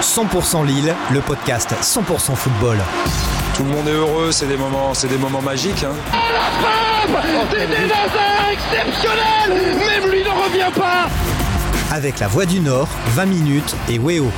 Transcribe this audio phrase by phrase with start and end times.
[0.00, 2.78] 100% Lille, le podcast 100% football.
[3.54, 5.84] Tout le monde est heureux, c'est des moments, c'est des moments magiques.
[5.84, 5.92] Hein.
[6.12, 11.08] La frappe C'était exceptionnel Même lui ne revient pas
[11.94, 14.30] Avec la Voix du Nord, 20 minutes et Weo.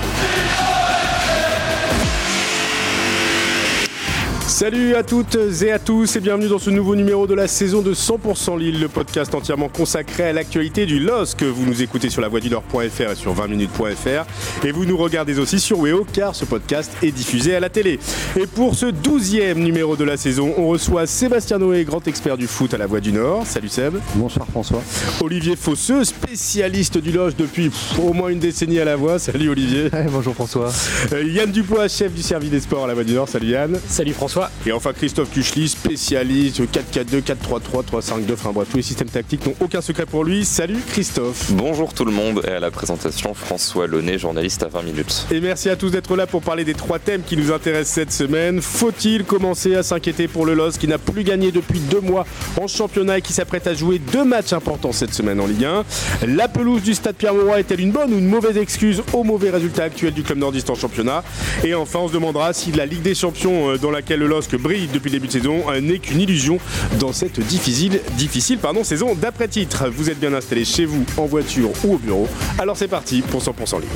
[4.62, 7.82] Salut à toutes et à tous et bienvenue dans ce nouveau numéro de la saison
[7.82, 12.10] de 100% Lille, le podcast entièrement consacré à l'actualité du LOS que vous nous écoutez
[12.10, 16.06] sur la voie du Nord.fr et sur 20minutes.fr et vous nous regardez aussi sur Weo
[16.12, 17.98] car ce podcast est diffusé à la télé.
[18.36, 22.46] Et pour ce douzième numéro de la saison, on reçoit Sébastien Noé, grand expert du
[22.46, 23.44] foot à la voie du Nord.
[23.44, 23.96] Salut Seb.
[24.14, 24.82] Bonsoir François.
[25.22, 29.18] Olivier Fosseux, spécialiste du Loge depuis au moins une décennie à la voix.
[29.18, 29.90] Salut Olivier.
[30.12, 30.70] bonjour François.
[31.12, 33.28] Euh, Yann Dupois, chef du service des sports à la voie du Nord.
[33.28, 33.76] Salut Yann.
[33.88, 34.51] Salut François.
[34.66, 39.54] Et enfin Christophe Kuchli, spécialiste 4-4-2, 4-3-3, 3-5-2, enfin bref, tous les systèmes tactiques n'ont
[39.60, 40.44] aucun secret pour lui.
[40.44, 41.50] Salut Christophe.
[41.52, 45.26] Bonjour tout le monde et à la présentation François Launay, journaliste à 20 minutes.
[45.30, 48.12] Et merci à tous d'être là pour parler des trois thèmes qui nous intéressent cette
[48.12, 48.62] semaine.
[48.62, 52.26] Faut-il commencer à s'inquiéter pour le LOS qui n'a plus gagné depuis deux mois
[52.60, 55.84] en championnat et qui s'apprête à jouer deux matchs importants cette semaine en Ligue 1
[56.28, 59.84] La pelouse du stade Pierre-Mauroy est-elle une bonne ou une mauvaise excuse au mauvais résultat
[59.84, 61.24] actuel du club nordiste en championnat?
[61.64, 64.56] Et enfin, on se demandera si la Ligue des Champions euh, dans laquelle le LOSC
[64.60, 66.58] brille depuis le début de saison n'est qu'une illusion
[66.98, 69.88] dans cette difficile, difficile pardon, saison d'après-titre.
[69.88, 72.28] Vous êtes bien installé chez vous, en voiture ou au bureau.
[72.58, 73.88] Alors c'est parti pour 100% Lille.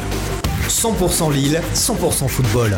[0.68, 2.76] 100% Lille, 100% football.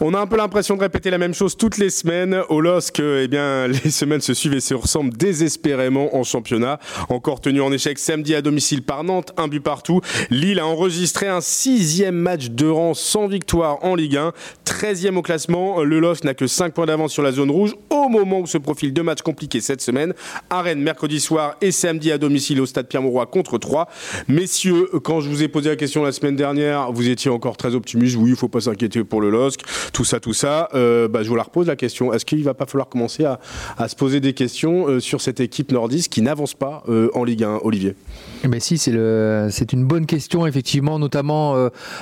[0.00, 2.42] On a un peu l'impression de répéter la même chose toutes les semaines.
[2.50, 6.78] Au LOSC, eh bien, les semaines se suivent et se ressemblent désespérément en championnat.
[7.08, 10.02] Encore tenu en échec samedi à domicile par Nantes, un but partout.
[10.28, 14.32] Lille a enregistré un sixième match de rang sans victoire en Ligue 1.
[14.66, 15.82] 13e au classement.
[15.82, 18.58] Le LOSC n'a que 5 points d'avance sur la zone rouge au moment où se
[18.58, 20.12] profilent deux matchs compliqués cette semaine.
[20.50, 23.88] À mercredi soir et samedi à domicile au stade Pierre-Mauroy contre 3.
[24.28, 27.74] Messieurs, quand je vous ai posé la question la semaine dernière, vous étiez encore très
[27.74, 28.16] optimiste.
[28.16, 29.60] Oui, il ne faut pas s'inquiéter pour le LOSC
[29.92, 32.12] tout ça, tout ça, euh, bah, je vous la repose la question.
[32.12, 33.40] Est-ce qu'il va pas falloir commencer à,
[33.76, 37.24] à se poser des questions euh, sur cette équipe nordiste qui n'avance pas euh, en
[37.24, 37.94] Ligue 1, Olivier?
[38.44, 41.56] Eh ben si, c'est une bonne question effectivement, notamment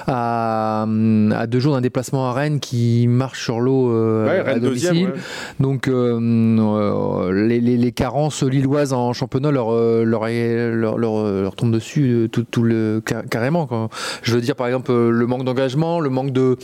[0.07, 3.91] à, à, deux jours d'un déplacement à Rennes qui marche sur l'eau
[4.25, 4.91] ouais, à domicile.
[4.91, 5.19] Deuxième, ouais.
[5.61, 12.29] Donc les, les, les, carences lilloises en championnat leur leur, leur, leur, leur tombent dessus
[12.31, 13.67] tout, tout le carrément.
[13.67, 13.89] Quoi.
[14.23, 16.57] Je veux dire par exemple le manque d'engagement, le manque de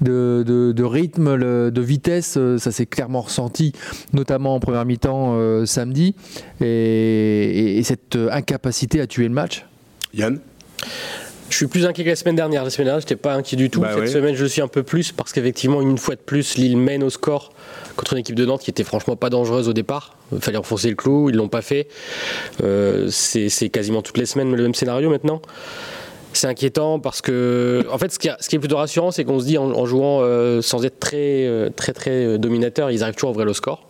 [0.00, 3.72] de, de, de rythme, le, de vitesse, ça s'est clairement ressenti,
[4.12, 6.14] notamment en première mi-temps samedi,
[6.60, 9.64] et, et, et cette incapacité à tuer le match?
[10.14, 10.40] Yann?
[11.48, 12.64] Je suis plus inquiet que la semaine dernière.
[12.64, 13.80] La semaine dernière, je n'étais pas inquiet du tout.
[13.80, 14.06] Bah Cette ouais.
[14.08, 17.10] semaine, je suis un peu plus parce qu'effectivement, une fois de plus, Lille mène au
[17.10, 17.52] score
[17.94, 20.16] contre une équipe de Nantes qui était franchement pas dangereuse au départ.
[20.32, 21.86] Il fallait enfoncer le clou, ils l'ont pas fait.
[22.64, 25.40] Euh, c'est quasiment toutes les semaines le même scénario maintenant.
[26.36, 29.56] C'est inquiétant parce que, en fait, ce qui, est plutôt rassurant, c'est qu'on se dit
[29.56, 33.46] en, jouant euh, sans être très, euh, très, très dominateur, ils arrivent toujours à ouvrir
[33.46, 33.88] le score.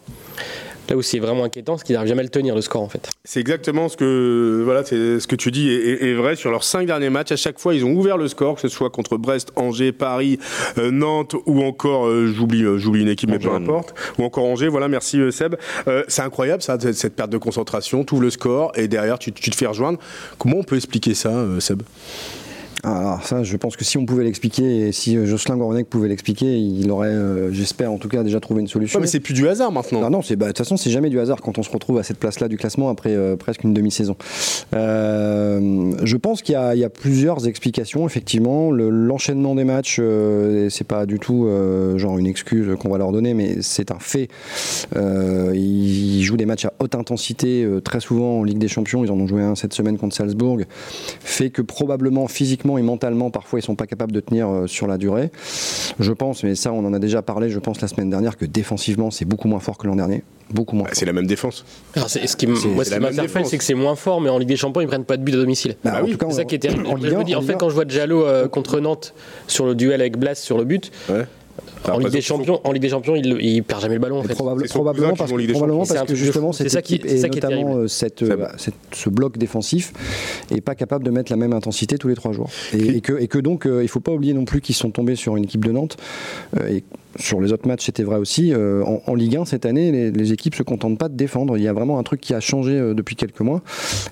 [0.89, 2.89] Là où c'est vraiment inquiétant, c'est qu'ils n'arrivent jamais à le tenir le score en
[2.89, 3.11] fait.
[3.25, 6.51] C'est exactement ce que voilà, c'est ce que tu dis est, est, est, vrai sur
[6.51, 7.33] leurs cinq derniers matchs.
[7.33, 10.39] À chaque fois, ils ont ouvert le score, que ce soit contre Brest, Angers, Paris,
[10.79, 14.69] euh, Nantes ou encore euh, j'oublie j'oublie une équipe mais peu importe ou encore Angers.
[14.69, 15.57] Voilà, merci euh, Seb.
[16.09, 19.57] c'est incroyable ça cette perte de concentration, tout le score et derrière tu, tu, te
[19.57, 19.99] fais rejoindre.
[20.39, 21.83] Comment on peut expliquer ça, Seb?
[22.83, 26.59] Alors ça, je pense que si on pouvait l'expliquer, et si Jocelyn Gourvenec pouvait l'expliquer,
[26.59, 28.99] il aurait, euh, j'espère en tout cas, déjà trouvé une solution.
[28.99, 30.01] Ouais, mais c'est plus du hasard maintenant.
[30.01, 32.03] Non, non, de bah, toute façon, c'est jamais du hasard quand on se retrouve à
[32.03, 34.17] cette place-là du classement après euh, presque une demi-saison.
[34.75, 38.71] Euh, je pense qu'il y, y, a plusieurs explications, effectivement.
[38.71, 41.49] L'enchaînement le, des matchs, euh, c'est pas du tout
[41.97, 44.29] genre une excuse qu'on va leur donner, mais c'est un fait.
[44.95, 49.05] ils jouent des matchs à haute intensité très souvent en Ligue des Champions.
[49.05, 50.61] Ils en ont joué un cette semaine contre Salzbourg.
[51.21, 54.87] Fait que probablement physiquement et mentalement, parfois, ils sont pas capables de tenir euh, sur
[54.87, 55.31] la durée.
[55.99, 58.45] Je pense, mais ça, on en a déjà parlé, je pense, la semaine dernière, que
[58.45, 60.25] défensivement, c'est beaucoup moins fort que l'an dernier.
[60.51, 60.85] Beaucoup moins.
[60.85, 61.65] Bah, c'est la même défense.
[61.95, 64.87] Alors, ce qui m'interpelle, c'est que c'est moins fort, mais en Ligue des Champions, ils
[64.89, 65.77] prennent pas de but à domicile.
[65.85, 66.87] Bah, oui, c'est ça qui est terrible.
[66.87, 69.15] En, en, en, fait, quand je vois Diallo euh, contre Nantes
[69.47, 71.27] sur le duel avec Blas sur le but, ouais.
[71.93, 74.19] En Ligue, des Champions, en Ligue des Champions, il, il perd jamais le ballon.
[74.19, 74.35] En fait.
[74.35, 77.41] Probable, probablement parce, que, probablement parce que justement cette ça équipe qui, et ça qui
[77.41, 79.93] notamment euh, cette, euh, cette, ce bloc défensif
[80.51, 82.51] est pas capable de mettre la même intensité tous les trois jours.
[82.73, 84.91] Et, et que, et que donc euh, il faut pas oublier non plus qu'ils sont
[84.91, 85.97] tombés sur une équipe de Nantes
[86.69, 86.85] et
[87.19, 88.53] sur les autres matchs, c'était vrai aussi.
[88.53, 91.57] euh, en, Ligue 1, cette année, les, les équipes se contentent pas de défendre.
[91.57, 93.63] Il y a vraiment un truc qui a changé euh, depuis quelques mois.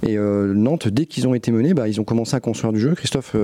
[0.06, 2.80] Et euh, Nantes, dès qu'ils ont été menés, bah, ils ont commencé à construire du
[2.80, 2.94] jeu.
[2.94, 3.36] Christophe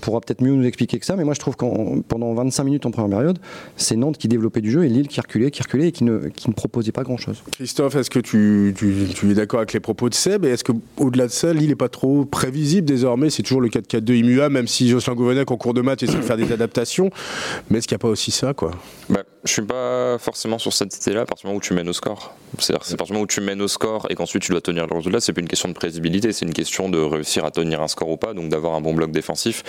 [0.00, 2.86] pourra peut-être mieux nous expliquer que ça, mais moi je trouve qu'en pendant 25 minutes
[2.86, 3.38] en première période,
[3.76, 6.28] c'est Nantes qui développait du jeu et Lille qui reculait, qui reculait et qui ne,
[6.28, 7.42] qui ne proposait pas grand-chose.
[7.52, 10.44] Christophe, est-ce que tu, tu- es d'accord avec les propos de Seb?
[10.44, 13.30] Et est-ce qu'au-delà de ça, Lille n'est pas trop prévisible désormais?
[13.30, 16.22] C'est toujours le 4-4-2 immuable, même si Jocelyn Gouvenec, en cours de match, essaie de
[16.22, 17.10] faire des adaptations.
[17.70, 18.69] Mais est-ce qu'il n'y a pas aussi ça, quoi?
[19.08, 21.88] Bah, je suis pas forcément sur cette idée-là à partir du moment où tu mènes
[21.88, 22.34] au score.
[22.58, 24.60] C'est-à-dire, c'est à partir du moment où tu mènes au score et qu'ensuite tu dois
[24.60, 27.50] tenir le résultat, c'est plus une question de prévisibilité, c'est une question de réussir à
[27.50, 29.62] tenir un score ou pas, donc d'avoir un bon bloc défensif.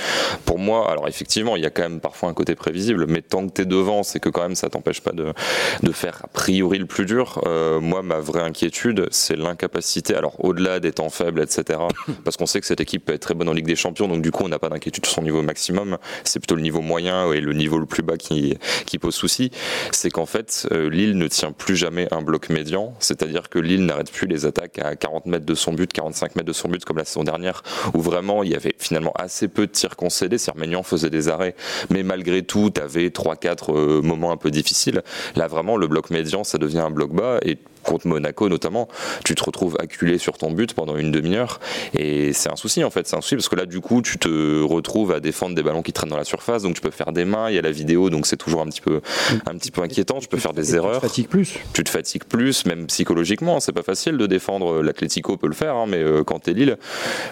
[0.46, 3.48] Pour moi, alors effectivement, il y a quand même parfois un côté prévisible, mais tant
[3.48, 5.34] que tu es devant, c'est que quand même ça t'empêche pas de,
[5.82, 7.42] de faire a priori le plus dur.
[7.46, 11.80] Euh, moi, ma vraie inquiétude, c'est l'incapacité, alors au-delà des temps faibles, etc.,
[12.24, 14.22] parce qu'on sait que cette équipe peut être très bonne en Ligue des Champions, donc
[14.22, 17.32] du coup, on n'a pas d'inquiétude sur son niveau maximum, c'est plutôt le niveau moyen
[17.32, 19.52] et le niveau le plus bas qui, qui pose souci.
[19.92, 23.86] C'est qu'en fait, euh, Lille ne tient plus jamais un bloc médian, c'est-à-dire que Lille
[23.86, 26.84] n'arrête plus les attaques à 40 mètres de son but, 45 mètres de son but,
[26.86, 30.38] comme la saison dernière, où vraiment il y avait finalement assez peu de tirs concédés.
[30.38, 31.56] Sermagnan faisait des arrêts,
[31.90, 35.02] mais malgré tout, tu avais 3-4 euh, moments un peu difficiles.
[35.36, 37.40] Là, vraiment, le bloc médian, ça devient un bloc bas.
[37.44, 37.58] Et
[37.92, 38.88] contre Monaco notamment,
[39.26, 41.60] tu te retrouves acculé sur ton but pendant une demi-heure
[41.94, 44.18] et c'est un souci en fait, c'est un souci parce que là du coup tu
[44.18, 47.12] te retrouves à défendre des ballons qui traînent dans la surface donc tu peux faire
[47.12, 49.02] des mains, il y a la vidéo donc c'est toujours un petit peu
[49.46, 51.60] un petit peu inquiétant, tu peux faire des Et erreurs Tu te fatigues plus.
[51.74, 53.60] tu te fatigues plus, même psychologiquement.
[53.60, 54.82] C'est pas facile de défendre.
[54.82, 56.78] L'Atlético peut le faire, hein, mais euh, quand t'es Lille,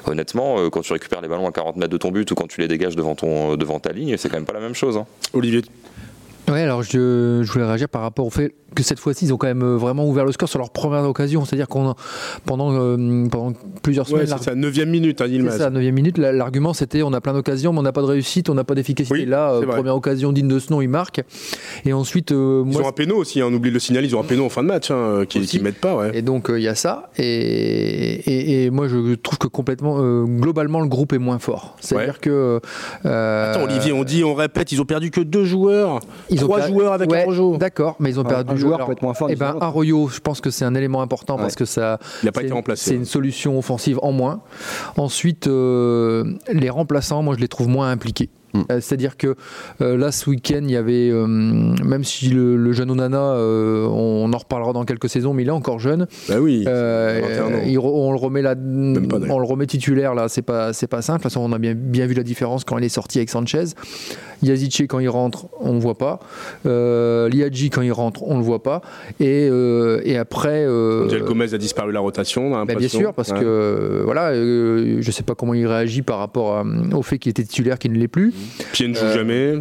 [0.06, 2.48] honnêtement, euh, quand tu récupères les ballons à 40 mètres de ton but ou quand
[2.48, 4.98] tu les dégages devant, ton, devant ta ligne, c'est quand même pas la même chose.
[4.98, 5.06] hein.
[5.34, 5.62] Olivier
[6.50, 9.38] Ouais, alors je, je voulais réagir par rapport au fait que cette fois-ci, ils ont
[9.38, 11.44] quand même euh, vraiment ouvert le score sur leur première occasion.
[11.46, 11.96] C'est-à-dire qu'on
[12.46, 16.18] pendant, euh, pendant plusieurs Ouais, semaines, c'est ça, 9 minute, hein, C'est ça, 9 minute.
[16.18, 18.64] la- L'argument, c'était on a plein d'occasions, mais on n'a pas de réussite, on n'a
[18.64, 19.14] pas d'efficacité.
[19.16, 21.22] Oui, Là, euh, première occasion digne de ce nom, il marque.
[21.86, 24.08] Et ensuite, euh, Ils moi, ont un péno aussi, hein, on oublie de le signaler,
[24.08, 25.96] ils ont un péno en fin de match, hein, qui ne mettent pas.
[25.96, 26.12] Ouais.
[26.18, 27.10] Et donc il y a ça.
[27.18, 31.76] Et, et, et moi je trouve que complètement, globalement, le groupe est moins fort.
[31.82, 32.20] C'est-à-dire Ouais.
[32.22, 32.60] que.
[33.04, 36.00] Attends, Olivier, on dit, on répète, ils ont perdu que deux joueurs.
[36.30, 37.58] ils trois joueurs avec ouais, un.
[37.58, 38.54] D'accord, mais ils ont Un- perdu.
[38.54, 39.66] un joueur alors, peut être moins fort, Eh disons ben, l'autre.
[39.66, 42.00] Arroyo, je pense que c'est un élément important parce que ça.
[42.22, 42.90] Il n'a pas c'est- été remplacé.
[42.90, 44.42] C'est une solution offensive en moins.
[44.98, 48.30] Ensuite, euh, les remplaçants, moi, je les trouve moins impliqués.
[48.54, 48.60] Mm.
[48.72, 49.36] Euh, C'est-à-dire que
[49.82, 53.86] euh, là, ce week-end, il y avait, euh, même si le, le jeune Onana, euh,
[53.88, 56.08] on en reparlera dans quelques saisons, mais il est encore jeune.
[56.28, 56.64] Bah oui.
[56.64, 57.50] 21 ans.
[57.66, 61.02] il re- on le remet là, on le remet titulaire là, c'est pas c'est pas
[61.02, 61.20] simple.
[61.20, 63.30] De toute façon, on a bien bien vu la différence quand il est sorti avec
[63.30, 63.66] Sanchez.
[64.42, 66.20] Yazice quand il rentre, on le voit pas.
[67.30, 68.82] Liadji quand il rentre, on le voit pas.
[69.20, 69.50] Et
[70.04, 70.66] et après.
[70.68, 73.40] Angel Gomez a disparu de la rotation, bah, bien sûr, parce Ouais.
[73.40, 76.64] que voilà, je sais pas comment il réagit par rapport à-
[76.94, 78.34] au fait qu'il était titulaire, qu'il ne l'est plus.
[78.72, 79.54] Pied ne joue Euh, jamais.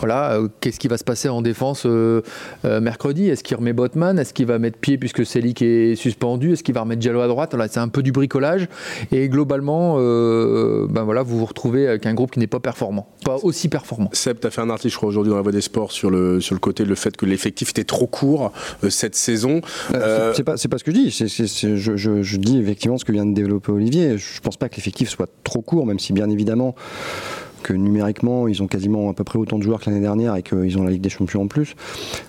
[0.00, 2.22] Voilà, euh, qu'est-ce qui va se passer en défense euh,
[2.64, 3.28] euh, mercredi?
[3.28, 4.18] Est-ce qu'il remet Botman?
[4.18, 6.54] Est-ce qu'il va mettre pied puisque Selic est suspendu?
[6.54, 7.50] Est-ce qu'il va remettre Diallo à droite?
[7.52, 8.66] Voilà, C'est un peu du bricolage.
[9.12, 13.08] Et globalement, euh, ben voilà, vous vous retrouvez avec un groupe qui n'est pas performant,
[13.26, 14.08] pas aussi performant.
[14.14, 16.08] Seb, tu as fait un article, je crois, aujourd'hui dans la Voix des Sports sur
[16.10, 18.52] le, sur le côté, le fait que l'effectif était trop court
[18.82, 19.60] euh, cette saison.
[19.92, 21.10] Euh, Euh, c'est- pas, c'est pas ce que je dis.
[21.10, 24.16] Je, je- je dis effectivement ce que vient de développer Olivier.
[24.16, 26.74] Je pense pas que l'effectif soit trop court, même si bien évidemment
[27.62, 30.42] que numériquement ils ont quasiment à peu près autant de joueurs que l'année dernière et
[30.42, 31.74] qu'ils ont la Ligue des Champions en plus.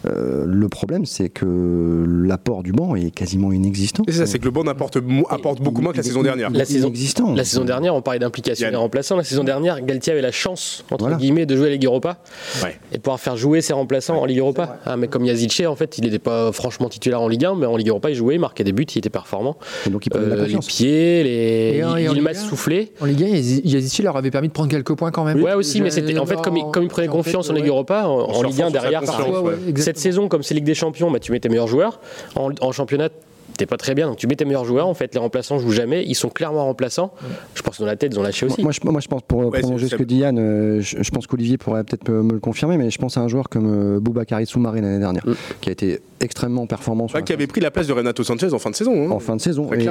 [0.05, 4.03] Euh, le problème, c'est que l'apport du banc est quasiment inexistant.
[4.07, 6.49] C'est ça, c'est que le banc apporte, beaucoup moins que la Il saison dernière.
[6.51, 7.33] il La saison- inexistant.
[7.35, 9.15] La saison dernière, on parlait d'implication des remplaçants.
[9.15, 11.17] La saison dernière, Galtier avait la chance, entre Voilà.
[11.17, 12.17] guillemets, de jouer à Ligue Europa
[12.63, 12.77] Ouais.
[12.91, 14.79] et de pouvoir faire jouer ses remplaçants en Ligue Europa.
[14.85, 17.65] Ah, mais comme Yazice, en fait, il n'était pas franchement titulaire en Ligue 1, mais
[17.65, 19.57] en Ligue Europa, il jouait, il marquait des buts, il était performant.
[19.87, 21.77] Et donc il de la Euh, les pieds, les.
[21.77, 22.91] Et en- et en il m'a Ligue 1, soufflé.
[23.01, 25.41] En Ligue 1, Yazici leur avait permis de prendre quelques points quand même.
[25.41, 28.05] Ouais, aussi, mais c'était en fait comme il, comme il prenait confiance en Ligue Europa,
[28.07, 29.53] en, Ligue 1 sur sa derrière, parfois.
[29.75, 31.99] Cette saison, comme c'est Ligue des Champions, bah, tu mets tes meilleurs joueurs.
[32.35, 33.09] En, en championnat,
[33.57, 34.87] t'es pas très bien, donc tu mets tes meilleurs joueurs.
[34.87, 36.03] En fait, les remplaçants jouent jamais.
[36.05, 37.13] Ils sont clairement remplaçants.
[37.55, 38.61] Je pense que dans la tête, ils ont lâché aussi.
[38.63, 41.11] Moi, je, moi, je pense, pour Ouais, prolonger ce que dit Yann, euh, je, je
[41.11, 43.95] pense qu'Olivier pourrait peut-être me, me le confirmer, mais je pense à un joueur comme
[43.95, 45.33] euh, Boubakary Soumaré l'année dernière, Mm.
[45.61, 48.59] qui a été extrêmement performant la qui avait pris la place de Renato Sanchez en
[48.59, 49.07] fin de saison.
[49.07, 49.11] hein.
[49.11, 49.67] en fin de saison.
[49.67, 49.89] Très Et,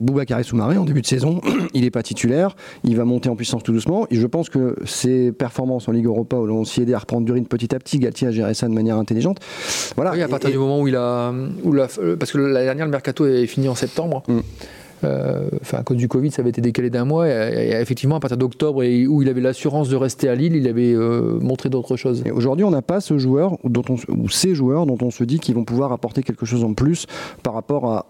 [0.00, 1.40] Boubacar Soumaré, en début de saison,
[1.74, 4.06] il n'est pas titulaire, il va monter en puissance tout doucement.
[4.10, 7.24] Et je pense que ses performances en Ligue Europa, où l'on s'y aidé à reprendre
[7.24, 9.38] du rythme petit à petit, Galtier a géré ça de manière intelligente.
[9.96, 10.12] Voilà.
[10.12, 11.88] Oui, à partir et- du moment où il a, où la-
[12.18, 14.22] parce que l'année dernière le mercato est fini en septembre.
[14.28, 14.38] Mm.
[15.04, 17.26] Euh, Enfin, à cause du Covid, ça avait été décalé d'un mois.
[17.28, 20.54] Et, et effectivement, à partir d'octobre, et où il avait l'assurance de rester à Lille,
[20.56, 22.22] il avait euh, montré d'autres choses.
[22.26, 25.24] Et Aujourd'hui, on n'a pas ce joueur dont on, ou ces joueurs dont on se
[25.24, 27.06] dit qu'ils vont pouvoir apporter quelque chose en plus
[27.42, 28.06] par rapport à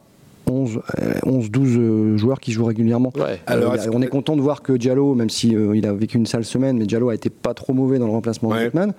[0.50, 3.12] 11, euh, 11 12 euh, joueurs qui jouent régulièrement.
[3.16, 3.38] Ouais.
[3.46, 5.92] Alors, Euh, est-ce on est content de voir que Diallo, même si euh, il a
[5.92, 8.56] vécu une sale semaine, mais Diallo a été pas trop mauvais dans le remplacement Ouais.
[8.64, 8.94] de Griezmann.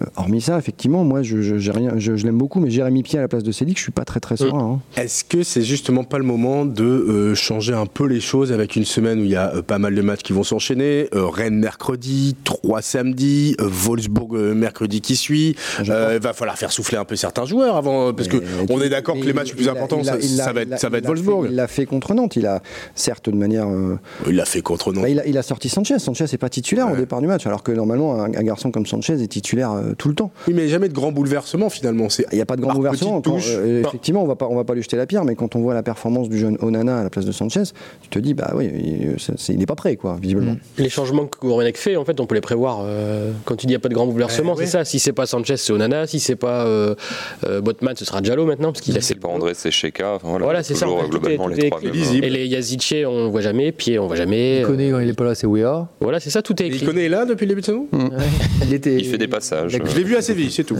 [0.00, 1.36] Euh, hormis ça, effectivement, moi, je,
[1.70, 3.92] rien, je, je l'aime beaucoup, mais Jérémy Pied à la place de Cédric, je suis
[3.92, 4.80] pas très très serein.
[4.96, 5.00] hein.
[5.00, 8.74] Est-ce que c'est justement pas le moment de euh, changer un peu les choses avec
[8.76, 11.26] une semaine où il y a euh, pas mal de matchs qui vont s'enchaîner euh,
[11.26, 15.54] Rennes mercredi, 3 samedi, euh, Wolfsburg euh, mercredi qui suit.
[15.88, 18.80] Euh, Il va falloir faire souffler un peu certains joueurs avant, parce que Mais- on
[18.80, 20.12] est d'accord que les matchs les plus importants, ça,
[20.52, 21.46] va être, ça va être il a fait- Wolfsburg.
[21.50, 22.36] Il l'a fait contre Nantes.
[22.36, 22.62] Il a,
[22.94, 23.68] certes, de manière.
[23.68, 23.96] euh,
[24.26, 25.02] Il l'a fait contre Nantes.
[25.04, 25.98] bah, il, a, il a sorti Sanchez.
[25.98, 28.86] Sanchez n'est pas titulaire au départ du match, alors que normalement, un, un garçon comme
[28.86, 30.30] Sanchez est titulaire euh, tout le temps.
[30.48, 32.08] Oui, mais jamais de grand bouleversement finalement.
[32.32, 33.20] Il n'y a pas de grand bouleversement.
[33.20, 35.56] Quand, euh, effectivement, on va pas, on va pas lui jeter la pierre, mais quand
[35.56, 37.62] on voit la performance du jeune Onana à la place de Sanchez,
[38.02, 39.16] tu te dis, bah oui, il,
[39.48, 40.56] il n'est pas prêt, quoi, visiblement.
[40.78, 42.80] Les changements que Gourvenec fait, en fait, on peut les prévoir.
[42.84, 44.64] euh, quand tu dis il n'y a pas de grand bouleversement, ouais.
[44.66, 44.84] c'est ça.
[44.84, 46.06] Si c'est pas Sanchez, c'est Onana.
[46.06, 46.94] Si c'est pas euh,
[47.46, 50.14] euh, Botman, ce sera Diallo maintenant, parce qu'il a C'est pas André, c'est Sheka.
[50.14, 52.24] Enfin, voilà, Voilà, c'est ça, en fait, globalement est- les trois lisible.
[52.24, 53.72] Et les Yazice, on voit jamais.
[53.72, 54.60] Pied, on voit jamais.
[54.60, 55.88] Il connaît quand il est pas là, c'est Wea.
[56.00, 56.86] Voilà, c'est ça, tout est Il écrit.
[56.86, 57.86] connaît là depuis le début de saison?
[58.66, 58.96] Il était.
[58.96, 59.73] Il fait des passages.
[59.84, 60.76] Je l'ai vu à Séville, c'est tout.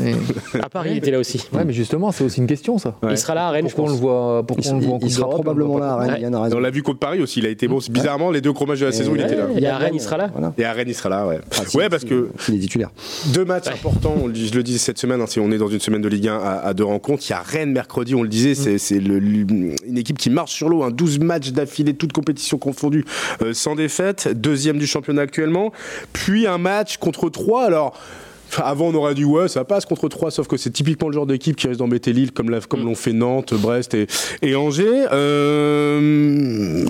[0.62, 1.44] À Paris, il était là aussi.
[1.52, 2.96] Ouais, mais justement, c'est aussi une question, ça.
[3.10, 3.90] Il sera là à Rennes, je on pense.
[3.90, 5.86] le voit, pourquoi Il, on le voit en il sera d'Europe, probablement on le voit
[5.88, 6.20] là à Rennes, Ouais.
[6.20, 6.56] Yann a raison.
[6.56, 7.78] On l'a vu contre Paris aussi, il a été bon.
[7.90, 9.46] Bizarrement, les deux gros matchs de la saison, il était là.
[9.56, 10.28] Et à Rennes, il sera là.
[10.32, 10.52] Voilà.
[10.58, 11.40] Et à Rennes, il sera là, ouais.
[11.52, 12.90] Ah, si, ouais, si, parce que Il est titulaire.
[13.32, 15.58] deux matchs importants, on le dit- je le disais cette semaine, hein, si on est
[15.58, 18.14] dans une semaine de Ligue 1 à, à deux rencontres, il y a Rennes mercredi,
[18.14, 21.50] on le disait, c'est, c'est le- une équipe qui marche sur l'eau, hein, 12 matchs
[21.52, 23.04] d'affilée, toutes compétitions confondues,
[23.42, 25.72] euh, sans défaite, deuxième du championnat actuellement,
[26.12, 27.98] puis un match contre 3, alors...
[28.62, 31.26] Avant, on aurait dit ouais, ça passe contre 3, sauf que c'est typiquement le genre
[31.26, 34.06] d'équipe qui risque d'embêter Lille, comme, comme l'ont fait Nantes, Brest et,
[34.42, 35.06] et Angers.
[35.12, 36.84] Euh...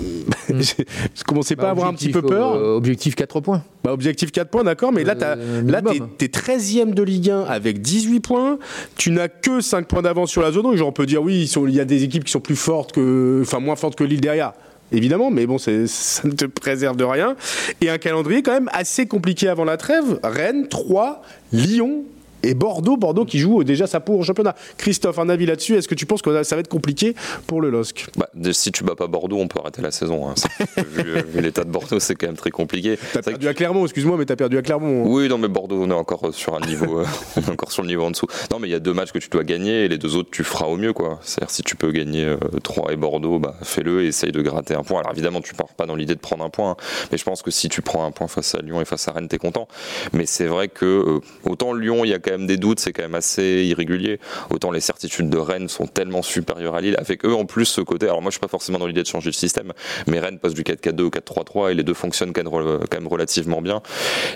[0.49, 2.53] je commençais pas à avoir un petit peu Objectif, peur.
[2.55, 3.63] euh, objectif 4 points.
[3.83, 6.09] Bah, objectif 4 points, d'accord, mais là, Euh, là t'es, minimum.
[6.17, 8.57] t'es 13e de Ligue 1 avec 18 points.
[8.97, 10.63] Tu n'as que 5 points d'avance sur la zone.
[10.63, 13.39] Donc, on peut dire, oui, il y a des équipes qui sont plus fortes que.
[13.41, 14.53] Enfin, moins fortes que Lille derrière.
[14.91, 17.35] Évidemment, mais bon, ça ne te préserve de rien.
[17.81, 20.19] Et un calendrier quand même assez compliqué avant la trêve.
[20.23, 22.03] Rennes, 3, Lyon
[22.49, 22.97] et Bordeaux.
[22.97, 24.55] Bordeaux qui joue déjà sa peau au championnat.
[24.77, 27.15] Christophe, un avis là-dessus Est-ce que tu penses que ça va être compliqué
[27.47, 30.29] pour le LOSC Bah, si tu bats pas Bordeaux, on peut arrêter la saison.
[30.29, 30.33] hein.
[30.77, 32.97] vu vu l'état de Bordeaux, c'est quand même très compliqué.
[33.13, 35.03] T'as que perdu à Clermont, excuse-moi, mais t'as perdu à Clermont.
[35.05, 35.07] hein.
[35.09, 37.05] Oui, non, mais Bordeaux, on est encore sur un niveau, euh,
[37.37, 38.27] on est encore sur le niveau en dessous.
[38.51, 40.29] Non, mais il y a deux matchs que tu dois gagner et les deux autres,
[40.31, 41.19] tu feras au mieux, quoi.
[41.23, 44.75] C'est-à-dire, si tu peux gagner euh, 3 et Bordeaux, bah, fais-le et essaye de gratter
[44.75, 44.99] un point.
[45.01, 46.75] Alors, évidemment, tu pars pas dans l'idée de prendre un point, hein,
[47.11, 49.11] mais je pense que si tu prends un point face à Lyon et face à
[49.11, 49.67] Rennes, t'es content.
[50.13, 52.91] Mais c'est vrai que, euh, autant Lyon, il y a quand même des doutes, c'est
[52.93, 54.19] quand même assez irrégulier.
[54.49, 57.81] Autant les certitudes de Rennes sont tellement supérieures à Lille, avec eux en plus ce
[57.81, 58.05] côté.
[58.07, 59.71] Alors, moi, je suis pas forcément dans l'idée de changer le système,
[60.07, 63.61] mais Rennes passe du 4-4-2 au 4-3-3 et les deux fonctionnent quand même, même relativement
[63.61, 63.81] bien.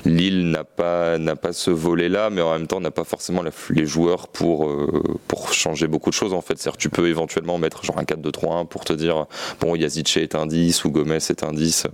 [0.06, 3.52] Lille n'a pas n'a pas ce volet-là, mais en même temps n'a pas forcément la-
[3.72, 6.58] les joueurs pour euh, pour changer beaucoup de choses en fait.
[6.58, 9.26] C'est-à-dire tu peux éventuellement mettre genre un 4-2-3-1 pour te dire
[9.60, 11.88] bon Yazice est un 10 ou Gomez est un 10.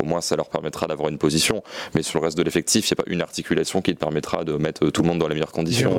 [0.00, 1.62] Au moins ça leur permettra d'avoir une position.
[1.94, 4.44] Mais sur le reste de l'effectif, il n'y a pas une articulation qui te permettra
[4.44, 5.90] de mettre tout le monde dans les meilleures conditions.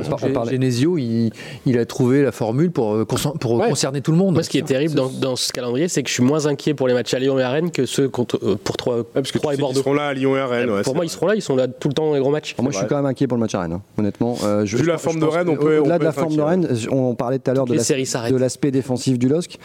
[0.50, 1.32] Genesio, il,
[1.66, 3.70] il a trouvé la formule pour, euh, concer- pour Ouais.
[3.70, 4.34] concerner tout le monde.
[4.36, 6.74] Moi, ce qui est terrible dans, dans ce calendrier, c'est que je suis moins inquiet
[6.74, 9.04] pour les matchs à Lyon et à Rennes que ceux contre, euh, pour 3, Ouais,
[9.14, 9.80] parce que et Bordeaux.
[9.80, 10.70] seront là à Lyon et à Rennes.
[10.70, 11.08] ouais, pour moi, vrai.
[11.08, 12.56] ils seront là, ils sont là tout le temps dans les gros matchs.
[12.62, 14.38] Moi, je suis quand même inquiet pour le match à Rennes, hein, honnêtement.
[14.44, 16.42] Euh, je- Vu je- la forme de Rennes, on peut- Au-delà de la forme de.
[16.42, 19.58] Rennes, on parlait tout à l'heure de les l'aspect défensif du LOSC.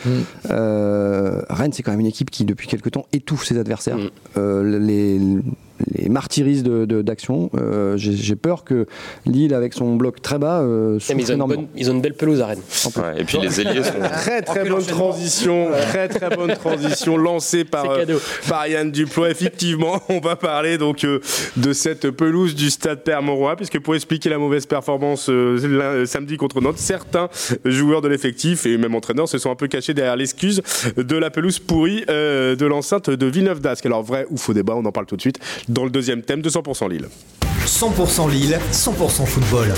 [0.50, 3.96] Euh, Rennes, c'est quand même une équipe qui, depuis quelque temps, étouffe ses adversaires.
[3.98, 5.40] Mm.
[5.94, 7.50] Les, les martyrise de- de- d'action.
[7.54, 8.86] Euh, J'ai peur que
[9.26, 11.62] Lille, avec son bloc très bas, euh, mais ils, ont une énormément.
[11.62, 12.60] bonne, ils ont une belle pelouse à Rennes.
[12.96, 13.92] Ouais, et puis les ailiers sont.
[14.26, 18.04] Très très bonne transition, très très bonne transition lancée par, euh,
[18.48, 19.30] par Yann Duplois.
[19.30, 21.20] Effectivement, on va parler donc euh,
[21.56, 26.60] de cette pelouse du stade Père-Mauroy, puisque pour expliquer la mauvaise performance euh, samedi contre
[26.60, 27.28] Nantes, certains
[27.64, 30.62] joueurs de l'effectif et même entraîneurs se sont un peu cachés derrière l'excuse
[30.96, 33.86] de la pelouse pourrie euh, de l'enceinte de Villeneuve d'Ascq.
[33.86, 35.38] Alors vrai ou faux débat, on en parle tout de suite
[35.68, 37.08] dans le deuxième thème de 100% Lille.
[37.66, 39.74] 100% Lille, 100% football.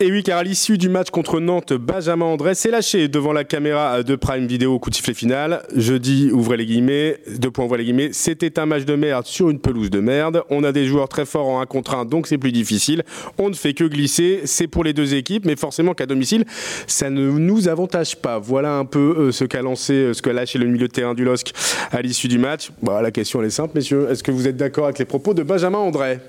[0.00, 3.42] Et oui, car à l'issue du match contre Nantes, Benjamin André s'est lâché devant la
[3.42, 5.64] caméra de Prime Video au coup de sifflet final.
[5.74, 9.50] Jeudi, ouvrez les guillemets, deux points, ouvrez les guillemets, c'était un match de merde sur
[9.50, 10.44] une pelouse de merde.
[10.50, 13.02] On a des joueurs très forts en 1 contre 1, donc c'est plus difficile.
[13.38, 16.44] On ne fait que glisser, c'est pour les deux équipes, mais forcément qu'à domicile,
[16.86, 18.38] ça ne nous avantage pas.
[18.38, 21.14] Voilà un peu euh, ce qu'a lancé, euh, ce qu'a lâché le milieu de terrain
[21.14, 21.52] du LOSC
[21.90, 22.70] à l'issue du match.
[22.82, 24.06] Bah, la question elle est simple, messieurs.
[24.08, 26.20] Est-ce que vous êtes d'accord avec les propos de Benjamin André?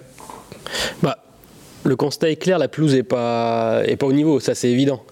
[1.04, 1.20] Bah,
[1.84, 5.04] le constat est clair, la pelouse est pas, est pas au niveau, ça c'est évident.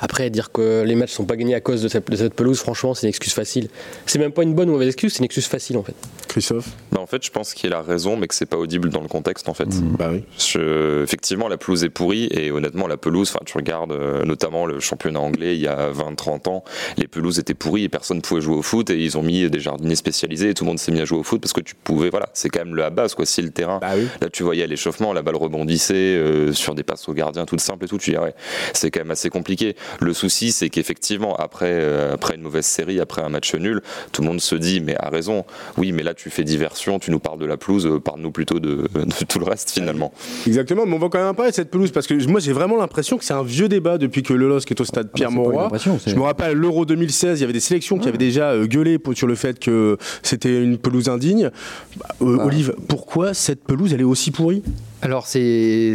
[0.00, 2.58] Après, dire que les matchs sont pas gagnés à cause de cette, de cette pelouse,
[2.60, 3.68] franchement, c'est une excuse facile.
[4.06, 5.94] C'est même pas une bonne ou mauvaise excuse, c'est une excuse facile en fait.
[6.28, 6.68] Christophe?
[6.92, 9.08] Bah, en fait, je pense qu'il a raison, mais que c'est pas audible dans le
[9.08, 9.68] contexte en fait.
[9.98, 10.24] Bah oui.
[10.38, 14.66] Je- effectivement, la pelouse est pourrie et honnêtement, la pelouse, enfin, tu regardes euh, notamment
[14.66, 16.64] le championnat anglais il y a 20-30 ans,
[16.96, 19.60] les pelouses étaient pourries et personne pouvait jouer au foot et ils ont mis des
[19.60, 21.74] jardiniers spécialisés et tout le monde s'est mis à jouer au foot parce que tu
[21.74, 23.26] pouvais, voilà, c'est quand même le à base quoi.
[23.26, 24.06] Si le terrain, Bah oui.
[24.20, 27.60] là tu voyais à l'échauffement, la balle rebondissait euh, sur des passes au gardien toutes
[27.60, 28.34] simples et tout, tu dirais,
[28.74, 29.74] c'est quand même assez compliqué.
[30.00, 33.80] Le souci, c'est qu'effectivement, après, euh, après une mauvaise série, après un match nul,
[34.12, 35.44] tout le monde se dit, mais a raison,
[35.76, 38.60] oui, mais là tu fais diversion, tu nous parles de la pelouse, euh, parle-nous plutôt
[38.60, 40.12] de, de tout le reste finalement.
[40.46, 42.76] Exactement, mais on va quand même parler de cette pelouse parce que moi j'ai vraiment
[42.76, 45.34] l'impression que c'est un vieux débat depuis que le LOSC est au stade Pierre pas
[45.34, 45.68] une Mauroy.
[45.78, 48.66] c'est- Je me rappelle l'Euro 2016, il y avait des sélections qui avaient déjà euh,
[48.66, 51.50] gueulé pour- sur le fait que c'était une pelouse indigne.
[51.98, 54.62] Bah, euh, Olive, pourquoi cette pelouse elle est aussi pourrie?
[55.00, 55.94] Alors c'est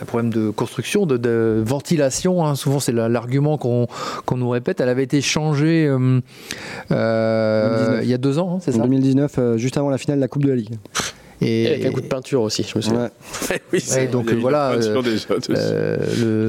[0.00, 2.44] un problème de construction, de, de ventilation.
[2.46, 2.54] hein.
[2.54, 3.88] Souvent c'est la- l'argument qu'on
[4.36, 4.80] nous répète.
[4.80, 6.20] Elle avait été changée euh,
[6.92, 8.00] euh, 2019.
[8.04, 10.18] il y a deux ans, hein, c'est En ça 2019, euh, juste avant la finale
[10.18, 10.74] de la Coupe de la Ligue.
[11.44, 13.10] Et avec un coup de peinture aussi, je me souviens.
[13.50, 13.58] Ouais.
[13.72, 15.60] Oui, Ouais, donc, voilà, peinture euh, déjà.
[15.60, 15.96] Euh,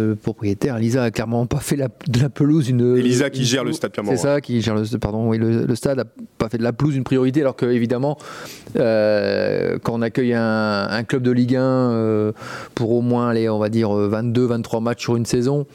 [0.09, 2.97] le propriétaire, Elisa, a clairement pas fait la- de la pelouse une.
[2.97, 5.65] Elisa qui une- gère le stade Pierre C'est ça, qui gère le, pardon, oui, le,
[5.65, 6.05] le stade a
[6.37, 8.17] pas fait de la pelouse une priorité, alors que évidemment,
[8.77, 12.31] euh, quand on accueille un, un club de Ligue 1 euh,
[12.75, 15.65] pour au moins, on va dire 22, 23 matchs sur une saison,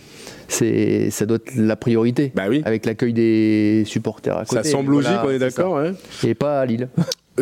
[0.49, 2.33] c'est ça doit être la priorité.
[2.35, 2.63] Bah oui.
[2.65, 4.63] Avec l'accueil des supporters à côté.
[4.63, 5.75] Ça semble Voilà, logique, on est d'accord.
[5.75, 5.93] ouais.
[6.27, 6.89] Et pas à Lille.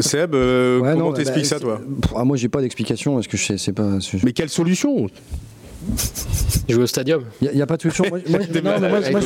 [0.01, 1.81] Seb, euh, Ouais, comment t'expliques bah, ça toi?
[2.15, 3.99] Ah, Moi, j'ai pas d'explication parce que je sais, pas.
[4.23, 5.09] Mais quelle solution?
[6.69, 7.23] Jouer au stadium?
[7.41, 8.05] Il n'y a, pas de solution.
[8.11, 9.21] Moi, moi, je- non, mais moi, moi,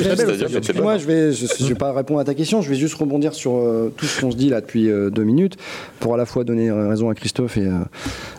[0.99, 2.61] je vais- je je, pas répondre à ta question.
[2.61, 5.25] Je vais juste rebondir sur euh, tout ce qu'on se dit là depuis euh, deux
[5.25, 5.57] minutes
[6.01, 7.89] pour à la fois donner raison à Christophe et, à-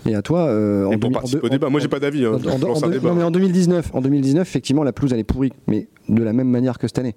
[0.08, 0.42] et à toi.
[0.48, 2.26] euh, Et en pour en participer au débat, en- moi j'ai pas d'avis.
[2.26, 2.34] hein.
[2.34, 5.54] en- en- en non, mais en 2019, en 2019, effectivement, la pelouse elle est pourrie,
[5.68, 7.16] mais de la même manière que cette année.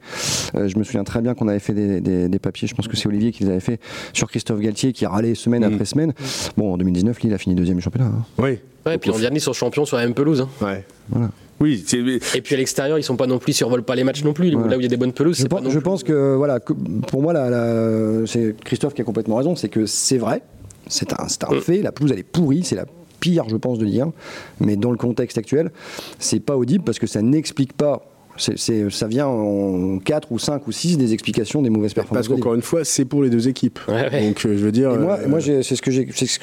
[0.55, 2.67] Euh, je me souviens très bien qu'on avait fait des, des- des papiers.
[2.69, 3.79] Je pense que c'est Olivier qui les avait fait
[4.15, 5.73] sur Christophe Galtier, qui râlait semaine Mm.
[5.75, 6.13] après semaine.
[6.57, 8.07] Bon, en 2019, Lille a fini deuxième du championnat.
[8.07, 8.25] hein.
[8.39, 8.59] Oui.
[8.87, 10.41] Ouais, et puis l'an dernier, ils sont champions sur la même pelouse.
[10.43, 10.49] hein.
[10.61, 10.85] Ouais.
[11.09, 11.31] Voilà.
[11.61, 11.85] Oui,
[12.35, 14.33] Et puis à l'extérieur, ils sont pas non plus, ils survolent pas les matchs non
[14.33, 14.51] plus.
[14.53, 14.71] Voilà.
[14.71, 16.03] Là où il y a des bonnes pelouses, Je, pas pense, non je plus- pense
[16.03, 19.87] que voilà, que pour moi, la- la- c'est Christophe qui a complètement raison, c'est que
[19.87, 20.43] c'est vrai,
[20.89, 21.61] c'est un, c'est un Mm.
[21.61, 22.87] fait, la pelouse elle est pourrie, c'est la
[23.21, 24.13] pire, je pense, de Ligue 1,
[24.61, 25.71] mais dans le contexte actuel,
[26.19, 28.05] c'est pas audible parce que ça n'explique pas.
[28.37, 32.27] C'est- ça vient en 4 ou 5 ou 6 des explications des mauvaises performances.
[32.29, 33.79] Parce qu'encore une fois, c'est pour les deux équipes.
[33.89, 34.29] Ouais, ouais.
[34.29, 34.93] Donc euh, je veux dire.
[34.93, 35.91] Et moi, euh, moi c'est ce que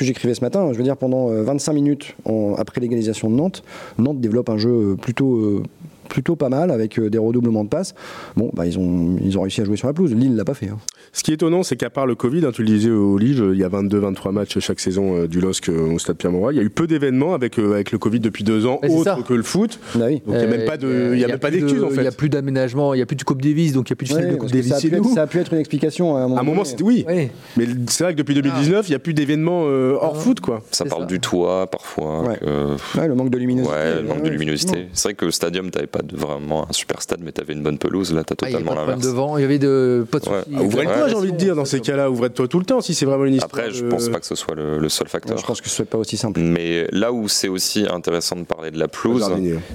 [0.06, 0.70] j'écrivais ce matin.
[0.72, 3.64] Je veux dire, pendant euh, 25 minutes en- après l'égalisation de Nantes,
[3.98, 5.64] Nantes développe un jeu euh, plutôt, euh,
[6.12, 7.96] plutôt pas mal avec euh, des redoublements de passes.
[8.36, 10.14] Bon, bah, ils, ont, ils ont réussi à jouer sur la pelouse.
[10.14, 10.68] Lille l'a pas fait.
[10.68, 10.78] hein.
[11.14, 13.42] Ce qui est étonnant, c'est qu'à part le Covid, hein, tu le disais au Lige,
[13.54, 16.54] il y a 22-23 matchs chaque saison euh, du LOSC euh, au stade Pierre-Mauroy.
[16.54, 18.90] Il y a eu peu d'événements avec, euh, avec le Covid depuis deux ans, Ouais,
[18.90, 19.80] c'est autre que le foot.
[19.96, 20.22] Bah oui.
[20.28, 21.84] Donc il n'y a même pas de- il y a même pas plus de- d'excuse
[21.84, 22.18] en Il n'y a fait.
[22.18, 24.10] plus d'aménagement, il n'y a plus de Coupe Davis, donc il n'y a plus de
[24.10, 25.14] finale Ouais, de Coupe Davis ça, a chez pu être, nous.
[25.16, 26.38] ça a pu être une explication à un moment.
[26.38, 27.06] À un moment, c'était oui.
[27.08, 27.32] Ouais.
[27.58, 30.20] Mais c'est vrai que depuis 2019, il n'y a plus d'événements euh, hors Ah.
[30.20, 30.62] foot, quoi.
[30.72, 31.08] Ça parle ça.
[31.08, 32.22] du toit parfois.
[32.28, 32.38] Ouais.
[32.38, 33.74] que- Ouais, le manque de luminosité.
[33.74, 34.88] Ouais, le manque de luminosité.
[34.94, 37.64] C'est vrai que le stadium, t'avais pas de- vraiment un super stade, mais t'avais une
[37.64, 38.14] bonne pelouse.
[38.14, 39.08] Là, t'as Ah, il y avait totalement pas l'inverse.
[39.08, 40.40] devant, il y avait de, pas de Ouais.
[40.44, 40.56] soucis.
[40.58, 41.10] Ah, Ouvrez-le toi, Ouais.
[41.10, 42.10] j'ai envie de dire, dans ces cas-là.
[42.10, 43.52] Ouvre-toi tout le temps, si c'est vraiment une histoire.
[43.66, 45.38] Après, je de- pense pas que ce soit le, le seul Ouais, facteur.
[45.38, 46.40] je pense que ce n'est pas aussi simple.
[46.40, 49.26] Mais là où c'est aussi intéressant de parler de la pelouse,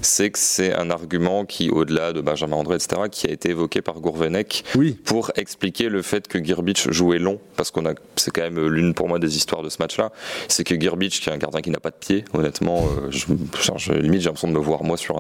[0.03, 3.83] c'est que c'est un argument qui, au-delà de Benjamin André, etc., qui a été évoqué
[3.83, 4.97] par Gourvenec Oui.
[5.05, 8.95] pour expliquer le fait que Girbich jouait long, parce qu'on a, c'est quand même l'une
[8.95, 10.13] pour moi des histoires de ce match-là,
[10.49, 13.27] c'est que Girbich, qui est un gardien qui n'a pas de pied, honnêtement, euh, je,
[13.61, 15.17] je- je- limite j'ai l'impression de me voir moi sur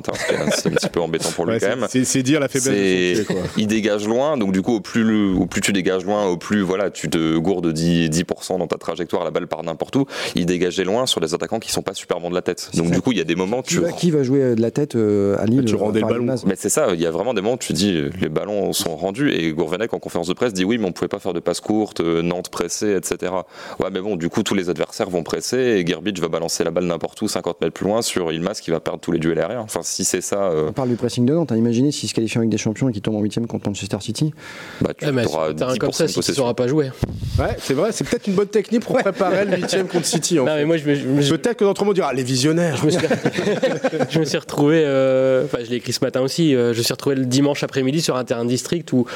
[0.57, 2.05] c'est un petit peu embêtant pour lui Ouais, quand c'est- même.
[2.07, 3.45] c'est dire la faiblesse de C'est- son pied, quoi.
[3.59, 6.37] il dégage loin, donc du coup, au plus, le- au plus tu dégages loin, au
[6.39, 10.07] plus voilà, tu te gourdes 10%, 10% dans ta trajectoire, la balle part n'importe où.
[10.35, 12.71] Il dégageait loin sur des attaquants qui sont pas super bons de la tête.
[12.75, 14.61] Donc du coup, il y a des moments Qui tu va, qui va jouer de
[14.63, 17.07] la tête euh, à Lille Tu euh, rendais le ballon, mais c'est ça, il y
[17.07, 19.99] a vraiment des moments où tu dis euh, les ballons sont rendus et Gourvenec en
[19.99, 22.49] conférence de presse dit oui mais on pouvait pas faire de passe courte, euh, Nantes
[22.49, 23.33] pressé, etc.
[23.81, 26.71] Ouais mais bon du coup tous les adversaires vont presser et Gerbich va balancer la
[26.71, 29.39] balle n'importe où 50 mètres plus loin sur Ilmas qui va perdre tous les duels
[29.41, 29.61] aériens.
[29.61, 31.53] Enfin si c'est ça, euh, On parle du pressing de Nantes.
[31.53, 31.57] hein.
[31.57, 34.33] Imaginez s'il se qualifie avec des champions et qu'il tombe en 8 contre Manchester City.
[34.81, 36.55] bah tu Ouais, mais auras un terrain 10% comme ça, de si tu ne sauras
[36.55, 36.91] pas jouer.
[37.39, 40.39] Ouais, c'est vrai, c'est peut-être une bonne technique pour préparer le 8 contre City.
[40.39, 40.59] en Non, fait.
[40.59, 42.83] mais moi, je je Peut-être que notre monde dira les visionnaires.
[42.85, 43.01] me suis,
[44.11, 46.83] je me suis retrouvé, euh, enfin, je l'ai écrit ce matin aussi, euh, je me
[46.83, 49.07] suis retrouvé le dimanche après-midi sur un terrain de district où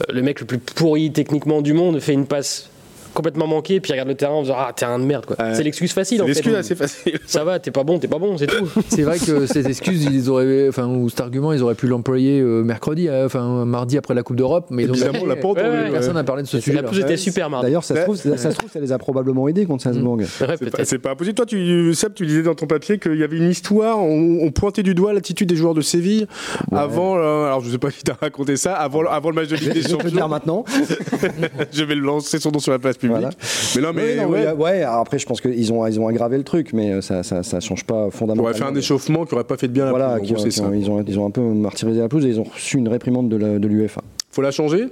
[0.00, 2.68] euh, le mec le plus pourri techniquement du monde fait une passe
[3.14, 5.36] complètement manqué, puis ils regardent le terrain en disant Ah, terrain de merde, quoi.
[5.38, 5.54] Ouais.
[5.54, 6.32] C'est l'excuse facile, en fait.
[6.32, 7.18] L'excuse assez facile.
[7.26, 8.68] Ça va, t'es pas bon, t'es pas bon, c'est tout.
[8.88, 12.40] C'est vrai que ces excuses, ils auraient, enfin, ou cet argument, ils auraient pu l'employer
[12.40, 15.34] euh, mercredi, euh, enfin mardi après la Coupe d'Europe, mais ils ont l'a.
[15.34, 15.90] Ouais.
[15.90, 16.82] Personne n'a parlé de ce La sujet.
[16.82, 17.66] pelouse était super mardi.
[17.66, 18.04] D'ailleurs, ça, se Ouais.
[18.04, 20.16] trouve, ça, ça se trouve, ça les a probablement aidés contre Salzbourg.
[20.18, 20.84] Ouais, C'est pas, peut-être.
[20.84, 21.34] c'est pas impossible.
[21.34, 24.50] Toi, tu, Seb, tu disais dans ton papier qu'il y avait une histoire, on, on
[24.50, 26.26] pointait du doigt l'attitude des joueurs de Séville
[26.72, 29.56] avant, euh, alors je sais pas qui t'a raconté ça, avant, avant le match de
[29.56, 30.28] Je Ligue des je vais le dire Champions.
[30.28, 30.64] maintenant.
[31.72, 33.18] je vais le lancer son nom sur la place publique.
[33.20, 33.30] Voilà.
[33.76, 36.06] Mais non, mais Ouais, non, ouais, mais, ouais, après, je pense qu'ils ont, ils ont
[36.08, 38.44] aggravé le truc, mais ça, ça, ça change pas on fondamentalement.
[38.44, 40.72] aurait fait un échauffement qui aurait pas fait de bien à la Voilà, pelouse, ont-
[40.72, 43.28] ils, ont, ils ont un peu martyrisé la pelouse et ils ont reçu une réprimande
[43.28, 44.00] de la- de l'UEFA.
[44.30, 44.88] Faut la changer?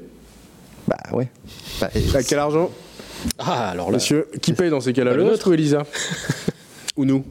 [0.86, 1.28] Bah ouais.
[1.80, 2.70] Bah, et- À quel argent?
[3.38, 3.96] Ah, alors là.
[3.96, 5.10] Monsieur, qui paye dans ces cas-là?
[5.12, 5.48] Bah, le nôtre.
[5.50, 5.82] ou Elisa?
[6.96, 7.22] Ou nous?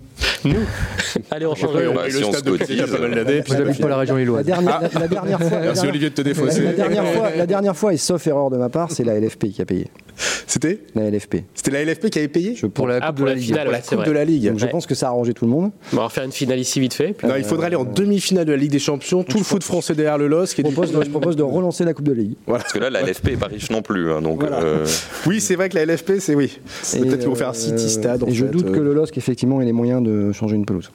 [1.32, 1.76] Allez, on change.
[1.76, 3.44] Ouais, on Bah, si le on stade se depuis cotise, déjà pas mal d'années.
[3.46, 4.46] Vous n'habitez pas la région la lilloise.
[4.46, 6.62] dernière, la, la dernière fois, la Merci dernière- Olivier de te la, défausser.
[6.64, 9.50] la dernière fois, la dernière fois, et sauf erreur de ma part, c'est la LFP
[9.50, 9.88] qui a payé.
[10.50, 11.44] C'était La LFP.
[11.54, 13.40] C'était la LFP qui avait payé Je Pour la Ah, Coupe pour de la la
[13.40, 13.46] Ligue.
[13.50, 14.50] finale, Pour la Coupe de la Ligue.
[14.50, 14.72] Donc je Ouais.
[14.72, 15.70] pense que ça a arrangé tout le monde.
[15.94, 17.14] On va faire une finale ici vite fait.
[17.14, 19.64] puis- Non, il faudrait aller en demi-finale de la Ligue des Champions, tout le foot
[19.64, 20.58] français derrière le LOSC.
[20.58, 22.34] Je propose, de, je propose de relancer la Coupe de Ligue.
[22.48, 24.12] Parce que là, la LFP est pas riche non plus.
[24.12, 24.62] hein, donc, Voilà.
[24.64, 24.88] euh,
[25.28, 26.60] Oui, c'est vrai que la LFP, c'est oui.
[26.94, 28.24] Peut-être qu'ils vont faire un euh, City Stade.
[28.28, 28.72] Et je doute euh.
[28.74, 30.90] que le LOSC, effectivement, ait les moyens de changer une pelouse.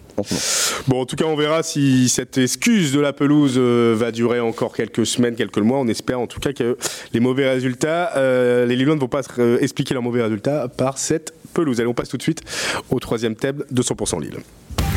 [0.87, 4.41] Bon, en tout cas, on verra si cette excuse de la pelouse euh, va durer
[4.41, 5.79] encore quelques semaines, quelques mois.
[5.79, 6.77] On espère en tout cas que
[7.13, 10.99] les mauvais résultats, euh, les Lillois ne vont pas euh, expliquer leurs mauvais résultats par
[10.99, 11.81] cette pelouse.
[11.81, 12.43] Allez, on passe tout de suite
[12.91, 14.39] au troisième thème de 100% Lille.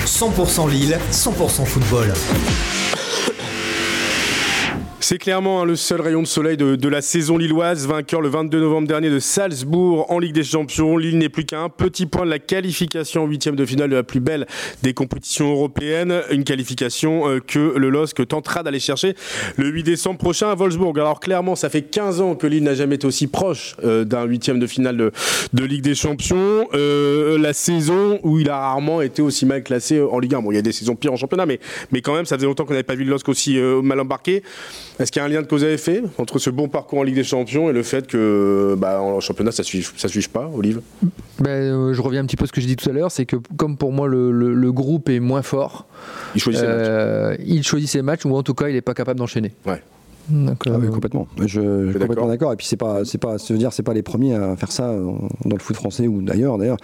[0.05, 2.13] 100% Lille, 100% football.
[5.09, 8.59] C'est clairement hein, le seul rayon de soleil de, la saison lilloise, vainqueur le 22
[8.59, 10.97] novembre dernier de Salzbourg en Ligue des Champions.
[10.97, 13.95] Lille n'est plus qu'à un petit point de la qualification en huitième de finale de
[13.95, 14.47] la plus belle
[14.83, 19.15] des compétitions européennes, une qualification euh, que le LOSC tentera d'aller chercher
[19.55, 20.99] le 8 décembre prochain à Wolfsburg.
[20.99, 24.25] Alors clairement, ça fait 15 ans que Lille n'a jamais été aussi proche euh, d'un
[24.25, 26.67] huitième de finale de, Ligue des Champions.
[26.73, 30.41] Euh, la saison où il a rarement été aussi mal classé en Ligue 1.
[30.41, 31.61] Bon, il y a des saisons pires en championnat, mais,
[31.93, 34.43] mais quand même, ça faisait longtemps qu'on n'avait pas vu le LOSC aussi mal embarqué.
[34.99, 37.03] Est-ce qu'il y a un lien de cause à effet entre ce bon parcours en
[37.03, 40.29] Ligue des Champions et le fait que bah, en championnat ça ne suive, ça suive
[40.31, 40.81] pas, Olive?
[41.39, 43.11] Ben, euh, je reviens un petit peu à ce que j'ai dit tout à l'heure,
[43.11, 45.85] c'est que comme pour moi le, le- le groupe est moins fort,
[46.35, 46.77] Il choisit ses matchs.
[46.87, 49.53] euh, il choisit ses matchs ou en tout cas il n'est pas capable d'enchaîner.
[49.67, 49.81] Ouais.
[50.29, 51.25] Donc, Ah oui, euh, complètement.
[51.39, 52.51] Je, je suis complètement d'accord?
[52.51, 54.91] Et puis c'est pas, c'est pas, se dire, c'est pas les premiers à faire ça
[54.93, 56.57] dans le foot français ou d'ailleurs.
[56.57, 56.75] D'ailleurs,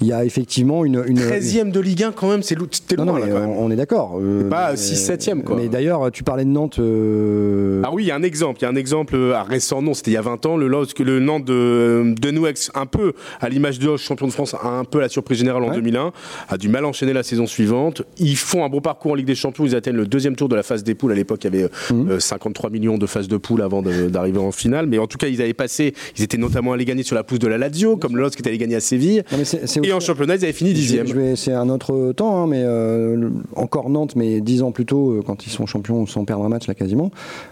[0.00, 2.54] il y a effectivement une, une 13e de Ligue 1 quand même, c'est
[2.88, 3.56] c'était Non, loin non, là, mais quand même.
[3.58, 4.18] on, est d'accord.
[4.20, 5.56] euh, pas mais- 6, 7e, quoi.
[5.56, 6.78] Mais d'ailleurs, tu parlais de Nantes.
[6.78, 8.58] euh, Ah oui, il y a un exemple.
[8.60, 10.56] Il y a un exemple euh, à récent, non, c'était il y a 20 ans.
[10.56, 14.32] Le LOSC, le Nantes de, de Nouex, un peu à l'image de Hoche, champion de
[14.32, 15.74] France, a un peu la surprise générale en Ouais.
[15.74, 16.12] 2001,
[16.48, 18.02] a du mal à enchaîner la saison suivante.
[18.18, 19.64] Ils font un bon parcours en Ligue des Champions.
[19.64, 21.12] Ils atteignent le deuxième tour de la phase des poules.
[21.12, 22.10] À l'époque, il y avait euh, Mhm.
[22.12, 24.86] euh, 53 millions de phases de poules avant d'arriver en finale.
[24.86, 25.94] Mais en tout cas, ils avaient passé.
[26.16, 28.48] Ils étaient notamment allés gagner sur la pousse de la Lazio, comme le LOSC était
[28.50, 29.22] allé gagner à Séville.
[29.32, 31.06] non, mais Et en championnat, ils avaient fini dixième.
[31.36, 32.75] C'est un autre temps, hein, mais euh,
[33.16, 36.44] le- encore Nantes, mais dix ans plus tôt, euh, quand ils sont champions sans perdre
[36.44, 37.10] un match là quasiment.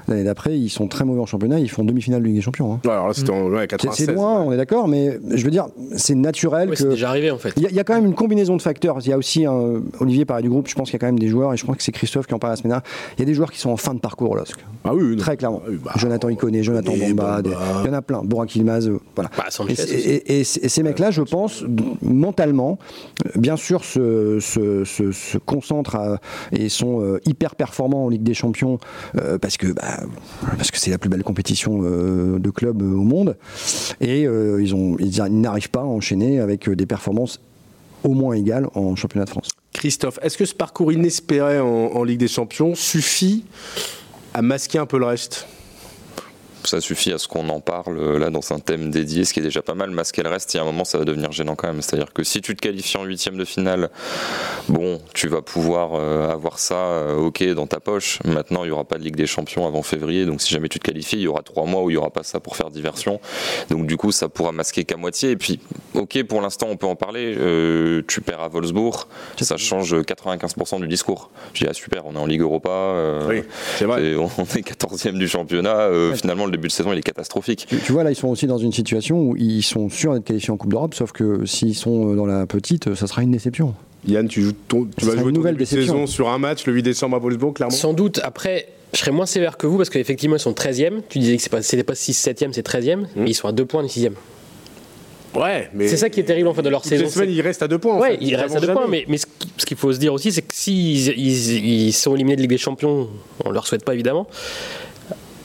[0.09, 2.75] L'année d'après, ils sont très mauvais en championnat, ils font demi-finale de Ligue des Champions.
[2.75, 2.81] hein.
[2.85, 4.07] Ouais, alors là, c'était en ouais, C'est 96.
[4.07, 6.81] c'est loin, on est d'accord, mais je veux dire, c'est naturel Ouais, que.
[6.83, 7.53] c'est déjà arrivé en fait.
[7.57, 8.99] Il y, a- il y a quand même une combinaison de facteurs.
[9.01, 11.07] Il y a aussi, un, Olivier parlait du groupe, je pense qu'il y a quand
[11.07, 12.87] même des joueurs, et je crois que c'est Christophe qui en parle la semaine dernière,
[13.17, 14.57] il y a des joueurs qui sont en fin de parcours au LOSC.
[14.85, 15.17] Ah oui, oui, non.
[15.17, 15.61] Très clairement.
[15.65, 17.43] Ah oui, bah, Jonathan Iconé, Jonathan Iconé, Bamba.
[17.43, 18.23] des- il y en a plein.
[18.23, 19.31] Borak Ilmaz, euh, voilà.
[19.37, 19.83] Bah, Et, aussi.
[19.83, 21.65] et- et- et ces mecs-là, je pense,
[22.03, 22.79] mentalement,
[23.27, 26.19] euh, bien sûr, se, se- se- se concentrent
[26.53, 28.79] et sont euh, hyper performants en Ligue des Champions
[29.17, 30.01] euh, parce que bah,
[30.57, 33.37] parce que c'est la plus belle compétition euh, de club au monde.
[34.01, 37.41] Et ils n'arrivent pas à enchaîner avec des performances
[38.03, 39.49] au moins égales en championnat de France.
[39.73, 43.45] Christophe, est-ce que ce parcours inespéré en Ligue des Champions suffit
[44.35, 45.47] à masquer un peu le reste?
[46.69, 49.41] Ça suffit à ce qu'on en parle euh, là dans un thème dédié, ce qui
[49.41, 49.91] est déjà pas mal.
[49.91, 51.83] Masquer le reste, il y a un moment, ça va devenir gênant quand même.
[51.83, 53.91] C'est-à-dire que si tu te qualifies en huitième de finale,
[54.69, 58.19] bon, tu vas pouvoir euh, avoir ça, euh, ok, dans ta poche.
[58.25, 60.79] Maintenant, il y aura pas de Ligue des Champions avant février, donc si jamais tu
[60.79, 62.71] te qualifies, il y aura trois mois où il y aura pas ça pour faire
[62.71, 63.21] diversion.
[63.71, 65.31] Donc du coup, ça pourra masquer qu'à moitié.
[65.33, 65.61] Et puis,
[65.95, 67.35] ok, pour l'instant, on peut en parler.
[67.39, 69.07] Euh, tu perds à Wolfsburg,
[69.41, 71.31] ça change 95% du discours.
[71.53, 72.71] Je dis ah super, on est en Ligue Europa.
[72.71, 73.43] euh,
[73.77, 74.03] c'est vrai.
[74.05, 75.77] et on est 14e du championnat.
[75.77, 77.67] euh, Finalement, le début de saison, il est catastrophique.
[77.69, 80.25] Tu, tu vois, là, ils sont aussi dans une situation où ils sont sûrs d'être
[80.25, 83.31] qualifiés en Coupe d'Europe, sauf que s'ils sont euh, dans la petite, ça sera une
[83.33, 83.75] déception.
[84.07, 85.95] Yann, tu, joues ton- tu vas jouer une ton nouvelle déception.
[85.95, 88.21] saison sur un match le 8 décembre à Wolfsburg, clairement Sans doute.
[88.23, 91.01] Après, je serais moins sévère que vous parce qu'effectivement, ils sont 13e.
[91.09, 93.07] Tu disais que pas- c'était pas 6 7e, c'est 13e.
[93.17, 94.13] Mais ils sont à 2 points du 6e.
[95.35, 95.89] Ouais, mais.
[95.89, 97.09] C'est ça qui est terrible en fait de leur saison.
[97.09, 97.95] semaines, c'est- il reste à deux points.
[97.97, 98.19] en Ouais, fait.
[98.21, 100.31] il reste à deux points, mais, mais ce qui- ce qu'il faut se dire aussi,
[100.31, 103.09] c'est que s'ils ils, ils sont éliminés de Ligue des Champions,
[103.45, 104.29] on leur souhaite pas évidemment,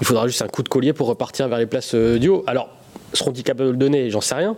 [0.02, 2.44] il faudra juste un coup de collier pour repartir vers les places euh, du haut.
[2.48, 2.70] Alors,
[3.14, 4.10] seront-ils capables de le donner?
[4.10, 4.56] J'en sais rien.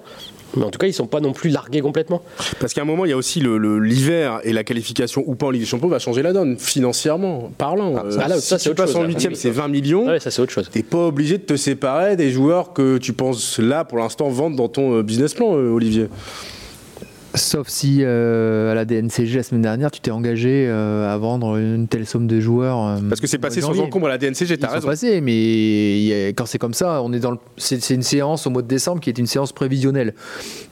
[0.57, 2.21] Mais en tout cas, ils sont pas non plus largués complètement.
[2.59, 5.35] Parce qu'à un moment, il y a aussi le- le- l'hiver et la qualification ou
[5.35, 7.95] pas en Ligue des Champions va changer la donne, financièrement parlant.
[7.97, 10.07] Ah, Euh, ça, là, si ça, tu passes en huitième, c'est 20 millions.
[10.07, 10.69] Ouais, ça c'est autre chose.
[10.69, 14.57] T'es pas obligé de te séparer des joueurs que tu penses là, pour l'instant, vendre
[14.57, 16.07] dans ton euh, business plan, euh, Olivier.
[17.33, 21.55] Sauf si euh, à la DNCG la semaine dernière, tu t'es engagé euh, à vendre
[21.57, 22.85] une telle somme de joueurs.
[22.85, 24.89] euh, Parce que c'est passé sans encombre à la DNCG, t'as raison.
[25.21, 28.47] mais il y a- quand c'est comme ça, on est dans c'est, c'est une séance
[28.47, 30.13] au mois de décembre qui est une séance prévisionnelle.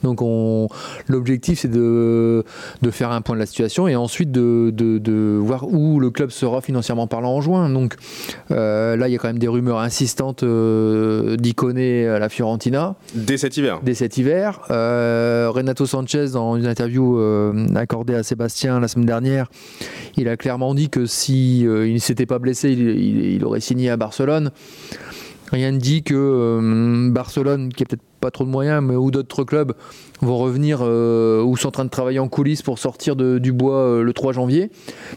[0.02, 0.68] Donc on,
[1.08, 2.44] l'objectif c'est de,
[2.82, 6.10] de faire un point de la situation et ensuite de, de, de voir où le
[6.10, 7.70] club sera financièrement parlant en juin.
[7.70, 7.94] Donc
[8.50, 13.56] là il y a quand même des rumeurs insistantes d'Iconé à la Fiorentina Dès cet
[13.56, 13.80] hiver.
[13.82, 14.60] dès cet hiver.
[14.68, 19.50] Renato Sanchez, dans une interview euh, accordée à Sébastien la semaine dernière,
[20.16, 23.90] il a clairement dit que si euh, il ne s'était pas blessé, il aurait signé
[23.90, 24.50] à Barcelone.
[25.52, 29.10] Rien ne dit que euh, Barcelone, qui a peut-être pas trop de moyens, mais ou
[29.10, 29.74] d'autres clubs
[30.22, 33.52] vont revenir euh, ou sont en train de travailler en coulisses pour sortir de- du
[33.52, 34.70] bois euh, le 3 janvier.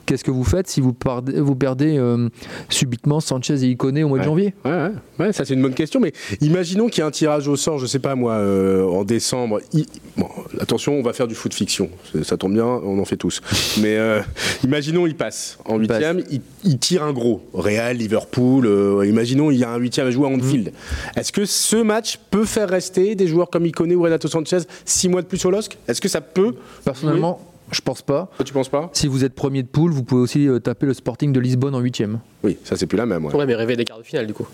[0.06, 2.30] Qu'est-ce que vous faites si vous, perdez euh,
[2.70, 4.54] subitement Sanchez et Iconé au mois de janvier?
[4.66, 7.48] Ouais, ouais, ouais, ça c'est une bonne question, mais imaginons qu'il y a un tirage
[7.48, 9.60] au sort, je sais pas moi, en décembre.
[9.74, 9.86] I-
[10.16, 10.28] Bon,
[10.60, 11.90] attention, on va faire du foot fiction,
[12.22, 13.42] ça tombe bien, on en fait tous.
[13.82, 13.98] Mais
[14.64, 17.42] imaginons il passe en huitième, il, il tire un gros.
[17.54, 18.70] Real, Liverpool,
[19.08, 20.70] imaginons il y a un huitième à jouer à Anfield.
[20.72, 21.20] Mm.
[21.20, 24.60] Est-ce que ce match peut faire rester des joueurs comme Iconé ou Renato Sanchez
[24.94, 27.40] six mois de plus au LOSC Est-ce que ça peut Personnellement,
[27.72, 28.30] je pense pas.
[28.36, 28.90] Toi, Tu penses pas?
[28.94, 31.76] Si vous êtes premier de poule, vous pouvez aussi euh, taper le Sporting de Lisbonne
[31.76, 32.20] en huitième.
[32.44, 33.26] Oui, ça c'est plus la même.
[33.26, 33.36] ouais.
[33.36, 34.48] Ouais, mais rêver des quarts de finale du coup.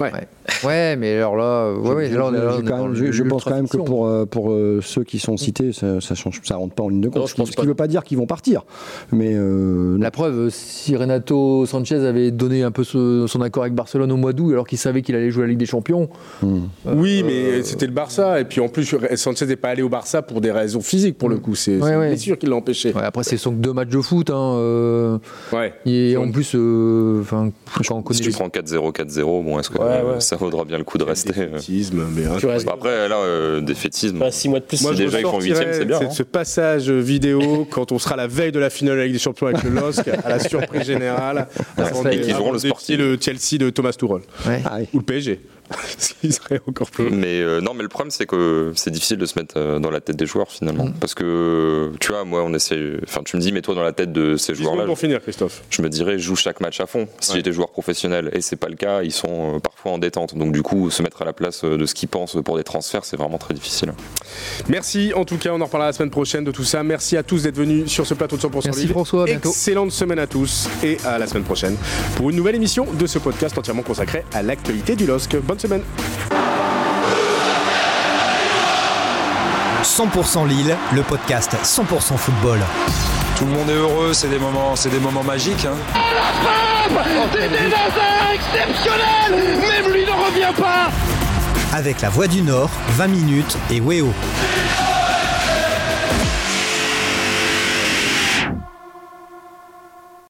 [0.00, 0.10] Ouais.
[0.64, 4.04] Ouais, mais alors là, euh, ouais, Je- là, là, même- pense quand même que pour,
[4.06, 7.00] euh, pour euh, ceux qui sont cités, ça, ça change, ça rentre pas en ligne
[7.00, 7.16] de compte.
[7.18, 7.66] Non, je ce qui, pense ce qui pas.
[7.66, 8.64] veut pas dire qu'ils vont partir,
[9.12, 13.74] mais euh, La preuve, si Renato Sanchez avait donné un peu ce- son accord avec
[13.74, 16.08] Barcelone au mois d'août, alors qu'il savait qu'il allait jouer la Ligue des Champions,
[16.42, 16.58] hmm.
[16.94, 18.40] Oui, mais c'était le Barça.
[18.40, 21.28] Et puis en plus, Sanchez n'est pas allé au Barça pour des raisons physiques, pour
[21.28, 21.54] le coup.
[21.54, 22.04] C'est Ouais, c'est ouais.
[22.06, 22.92] une blessure qui l'a empêché.
[22.92, 24.30] ouais, après c'est sont que deux matchs de foot.
[24.30, 25.18] Hein, euh,
[25.52, 25.72] Ouais.
[25.86, 27.50] et en plus, euh, enfin,
[27.86, 30.20] quand on connaît Si tu prends 4-0, 4-0, bon, est-ce que Ouais, euh, ouais.
[30.20, 32.36] ça vaudra bien le coup de rester euh Défaitisme, mais hein.
[32.38, 32.66] Tu restes.
[32.66, 34.18] Bah Après, là, euh, défaitisme.
[34.18, 34.82] Bah, 6 mois de plus.
[34.82, 36.10] Moi, déjà, ils font ressortirais huitième, c'est bien, hein.
[36.10, 39.18] ce passage vidéo quand on sera la veille de la finale de la Ligue des
[39.18, 41.48] Champions avec le LOSC, à la surprise générale.
[41.76, 42.96] avant Et qu'ils joueront avant le Sporting.
[42.96, 44.20] le Chelsea de Thomas Tuchel.
[44.92, 45.40] Ou le PSG.
[45.98, 47.10] Ce qui serait encore plus.
[47.10, 49.90] Mais euh, non, mais le problème c'est que c'est difficile de se mettre euh, dans
[49.90, 50.94] la tête des joueurs finalement, Mm.
[51.00, 54.12] parce que tu vois, moi on essaie, enfin tu me dis mets-toi dans la tête
[54.12, 54.86] de ces 10 secondes joueurs-là.
[54.86, 55.62] pour finir, Christophe.
[55.70, 57.06] Je me dirais joue chaque match à fond.
[57.20, 57.36] Si Ouais.
[57.38, 60.36] j'étais joueur professionnel et c'est pas le cas, ils sont euh, parfois en détente.
[60.36, 63.04] Donc du coup, se mettre à la place de ce qu'ils pensent pour des transferts,
[63.04, 63.92] c'est vraiment très difficile.
[64.68, 65.12] Merci.
[65.14, 66.82] En tout cas, on en reparlera la semaine prochaine de tout ça.
[66.82, 68.90] Merci à tous d'être venus sur ce plateau de 100% Merci Lille.
[68.90, 69.48] François, à bientôt.
[69.50, 71.76] Excellente semaine à tous et à la semaine prochaine
[72.16, 75.36] pour une nouvelle émission de ce podcast entièrement consacré à l'actualité du LOSC.
[75.42, 75.82] Bonne semaine.
[79.82, 82.58] 100% Lille, le podcast 100% football.
[83.36, 85.66] Tout le monde est heureux, c'est des moments, c'est des moments magiques.
[85.66, 85.76] hein.
[87.32, 90.90] C'est des Hazard exceptionnel Même lui ne revient pas
[91.76, 94.12] Avec la Voix du Nord, 20 minutes et Weo.